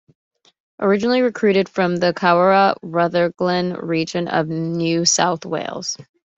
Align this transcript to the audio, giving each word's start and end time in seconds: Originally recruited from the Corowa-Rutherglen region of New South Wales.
Originally 0.79 1.21
recruited 1.21 1.69
from 1.69 1.95
the 1.97 2.11
Corowa-Rutherglen 2.11 3.75
region 3.87 4.27
of 4.29 4.47
New 4.47 5.05
South 5.05 5.45
Wales. 5.45 5.95